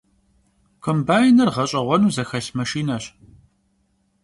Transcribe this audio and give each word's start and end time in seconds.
Kombaynır 0.83 1.49
ğeş'eğuenu 1.55 2.09
zexelh 2.15 2.51
maşşineş. 2.57 3.05